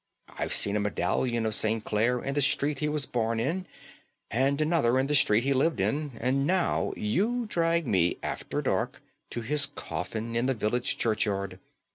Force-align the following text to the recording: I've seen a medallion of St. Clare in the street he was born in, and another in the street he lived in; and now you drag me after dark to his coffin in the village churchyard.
I've 0.39 0.51
seen 0.55 0.75
a 0.75 0.79
medallion 0.79 1.45
of 1.45 1.53
St. 1.53 1.83
Clare 1.83 2.23
in 2.23 2.33
the 2.33 2.41
street 2.41 2.79
he 2.79 2.89
was 2.89 3.05
born 3.05 3.39
in, 3.39 3.67
and 4.31 4.59
another 4.59 4.97
in 4.97 5.05
the 5.05 5.13
street 5.13 5.43
he 5.43 5.53
lived 5.53 5.79
in; 5.79 6.13
and 6.19 6.47
now 6.47 6.91
you 6.97 7.45
drag 7.45 7.85
me 7.85 8.17
after 8.23 8.63
dark 8.63 8.99
to 9.29 9.41
his 9.41 9.67
coffin 9.67 10.35
in 10.35 10.47
the 10.47 10.55
village 10.55 10.97
churchyard. 10.97 11.59